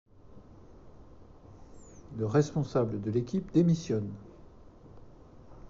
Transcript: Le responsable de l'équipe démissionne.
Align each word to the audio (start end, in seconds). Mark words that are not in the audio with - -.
Le 2.17 2.25
responsable 2.25 3.01
de 3.01 3.11
l'équipe 3.11 3.51
démissionne. 3.51 4.09